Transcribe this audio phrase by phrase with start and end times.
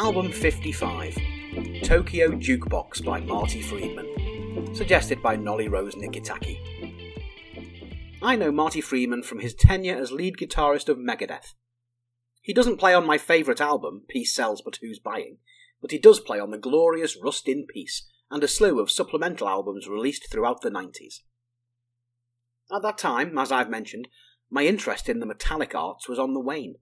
[0.00, 1.14] Album 55
[1.82, 6.56] Tokyo Jukebox by Marty Friedman, suggested by Nolly Rose Nikitaki.
[8.22, 11.52] I know Marty Friedman from his tenure as lead guitarist of Megadeth.
[12.40, 15.36] He doesn't play on my favourite album, Peace Sells But Who's Buying,
[15.82, 19.50] but he does play on the glorious Rust in Peace and a slew of supplemental
[19.50, 21.16] albums released throughout the 90s.
[22.74, 24.08] At that time, as I've mentioned,
[24.48, 26.76] my interest in the metallic arts was on the wane.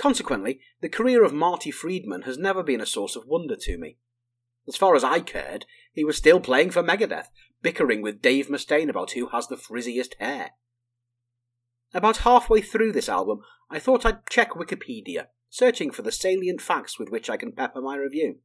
[0.00, 3.98] Consequently, the career of Marty Friedman has never been a source of wonder to me.
[4.66, 7.26] As far as I cared, he was still playing for Megadeth,
[7.60, 10.52] bickering with Dave Mustaine about who has the frizziest hair.
[11.92, 16.98] About halfway through this album, I thought I'd check Wikipedia, searching for the salient facts
[16.98, 18.38] with which I can pepper my review.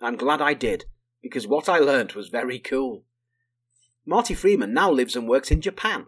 [0.00, 0.86] I'm glad I did,
[1.22, 3.04] because what I learned was very cool.
[4.04, 6.06] Marty Friedman now lives and works in Japan.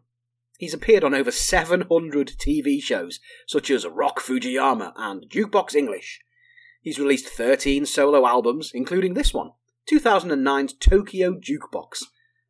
[0.59, 6.21] He's appeared on over 700 TV shows, such as Rock Fujiyama and Jukebox English.
[6.81, 9.51] He's released 13 solo albums, including this one,
[9.91, 12.05] 2009's Tokyo Jukebox,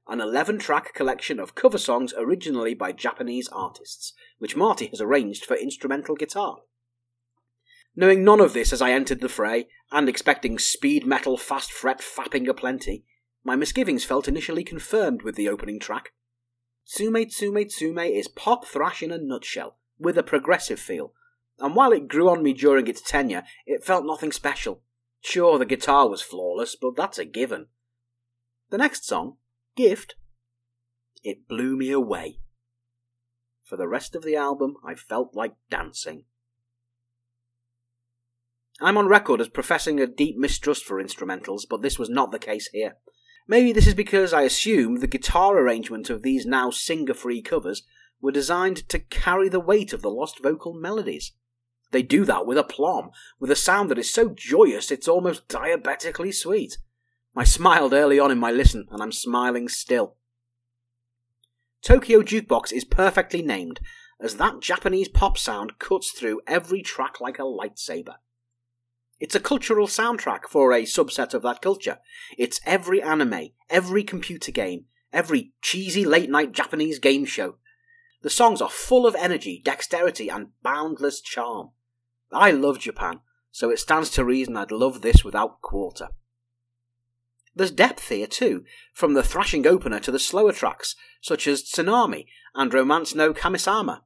[0.08, 5.44] an 11 track collection of cover songs originally by Japanese artists, which Marty has arranged
[5.44, 6.59] for instrumental guitar.
[7.97, 12.00] Knowing none of this as I entered the fray, and expecting speed metal fast fret
[12.00, 13.05] fapping aplenty,
[13.42, 16.12] my misgivings felt initially confirmed with the opening track.
[16.87, 21.12] Tsume Tsume Tsume is pop thrash in a nutshell, with a progressive feel,
[21.59, 24.83] and while it grew on me during its tenure, it felt nothing special.
[25.20, 27.67] Sure, the guitar was flawless, but that's a given.
[28.70, 29.39] The next song,
[29.75, 30.15] Gift,
[31.23, 32.39] it blew me away.
[33.65, 36.25] For the rest of the album, I felt like dancing.
[38.81, 42.39] I'm on record as professing a deep mistrust for instrumentals, but this was not the
[42.39, 42.97] case here.
[43.48, 47.83] Maybe this is because I assume the guitar arrangement of these now singer free covers
[48.20, 51.33] were designed to carry the weight of the lost vocal melodies.
[51.92, 56.33] They do that with aplomb, with a sound that is so joyous it's almost diabetically
[56.33, 56.78] sweet.
[57.36, 60.16] I smiled early on in my listen, and I'm smiling still.
[61.82, 63.78] Tokyo Jukebox is perfectly named,
[64.21, 68.16] as that Japanese pop sound cuts through every track like a lightsaber.
[69.19, 71.99] It's a cultural soundtrack for a subset of that culture.
[72.37, 77.56] It's every anime, every computer game, every cheesy late night Japanese game show.
[78.22, 81.71] The songs are full of energy, dexterity, and boundless charm.
[82.32, 86.09] I love Japan, so it stands to reason I'd love this without quarter.
[87.54, 92.27] There's depth here too, from the thrashing opener to the slower tracks, such as Tsunami
[92.54, 94.00] and Romance no Kamisama.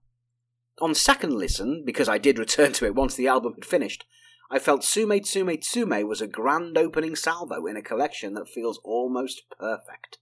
[0.81, 4.05] On second listen, because I did return to it once the album had finished,
[4.53, 8.81] I felt Tsume Tsume Tsume was a grand opening salvo in a collection that feels
[8.83, 10.19] almost perfect.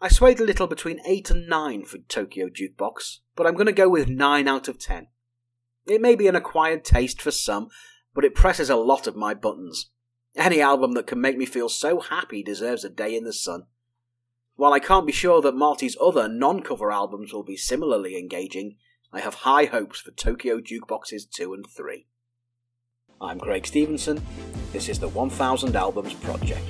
[0.00, 3.72] I swayed a little between 8 and 9 for Tokyo Jukebox, but I'm going to
[3.72, 5.08] go with 9 out of 10.
[5.86, 7.68] It may be an acquired taste for some,
[8.14, 9.90] but it presses a lot of my buttons.
[10.34, 13.64] Any album that can make me feel so happy deserves a day in the sun.
[14.56, 18.76] While I can't be sure that Marty's other non cover albums will be similarly engaging,
[19.12, 22.06] I have high hopes for Tokyo Jukeboxes 2 and 3.
[23.22, 24.20] I'm Craig Stevenson.
[24.72, 26.66] This is the 1000 Albums Project.